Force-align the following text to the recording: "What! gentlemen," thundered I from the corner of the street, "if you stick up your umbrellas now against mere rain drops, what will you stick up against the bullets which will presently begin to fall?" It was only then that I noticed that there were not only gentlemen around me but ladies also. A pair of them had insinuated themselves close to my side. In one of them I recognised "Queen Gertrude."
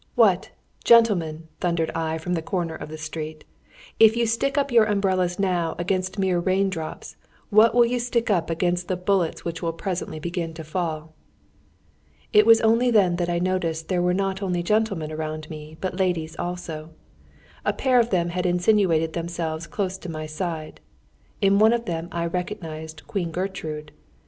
"What! 0.15 0.49
gentlemen," 0.83 1.47
thundered 1.59 1.91
I 1.93 2.17
from 2.17 2.33
the 2.33 2.41
corner 2.41 2.73
of 2.73 2.89
the 2.89 2.97
street, 2.97 3.45
"if 3.99 4.17
you 4.17 4.25
stick 4.25 4.57
up 4.57 4.71
your 4.71 4.85
umbrellas 4.85 5.37
now 5.37 5.75
against 5.77 6.17
mere 6.17 6.39
rain 6.39 6.71
drops, 6.71 7.17
what 7.51 7.75
will 7.75 7.85
you 7.85 7.99
stick 7.99 8.31
up 8.31 8.49
against 8.49 8.87
the 8.87 8.97
bullets 8.97 9.45
which 9.45 9.61
will 9.61 9.73
presently 9.73 10.17
begin 10.19 10.55
to 10.55 10.63
fall?" 10.63 11.13
It 12.33 12.47
was 12.47 12.61
only 12.61 12.89
then 12.89 13.17
that 13.17 13.29
I 13.29 13.37
noticed 13.37 13.89
that 13.89 13.89
there 13.89 14.01
were 14.01 14.15
not 14.15 14.41
only 14.41 14.63
gentlemen 14.63 15.11
around 15.11 15.51
me 15.51 15.77
but 15.79 15.99
ladies 15.99 16.35
also. 16.39 16.89
A 17.63 17.71
pair 17.71 17.99
of 17.99 18.09
them 18.09 18.29
had 18.29 18.47
insinuated 18.47 19.13
themselves 19.13 19.67
close 19.67 19.99
to 19.99 20.09
my 20.09 20.25
side. 20.25 20.81
In 21.41 21.59
one 21.59 21.73
of 21.73 21.85
them 21.85 22.09
I 22.11 22.25
recognised 22.25 23.05
"Queen 23.05 23.29
Gertrude." 23.29 23.91